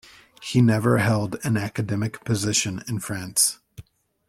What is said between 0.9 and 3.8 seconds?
held an academic position in France.